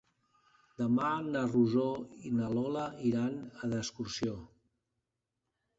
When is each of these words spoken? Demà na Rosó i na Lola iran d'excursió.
Demà 0.81 1.09
na 1.25 1.43
Rosó 1.51 1.85
i 2.31 2.33
na 2.39 2.49
Lola 2.57 2.87
iran 3.13 3.37
d'excursió. 3.75 4.39